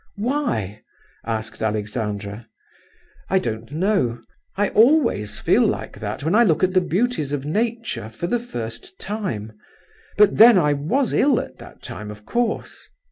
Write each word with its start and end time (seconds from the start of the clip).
"Why?" 0.17 0.81
asked 1.27 1.61
Alexandra. 1.61 2.47
"I 3.29 3.37
don't 3.37 3.71
know; 3.71 4.23
I 4.57 4.69
always 4.69 5.37
feel 5.37 5.61
like 5.63 5.99
that 5.99 6.23
when 6.23 6.33
I 6.33 6.43
look 6.43 6.63
at 6.63 6.73
the 6.73 6.81
beauties 6.81 7.31
of 7.33 7.45
nature 7.45 8.09
for 8.09 8.25
the 8.25 8.39
first 8.39 8.99
time; 8.99 9.53
but 10.17 10.37
then, 10.37 10.57
I 10.57 10.73
was 10.73 11.13
ill 11.13 11.39
at 11.39 11.59
that 11.59 11.83
time, 11.83 12.09
of 12.09 12.25
course!" 12.25 12.87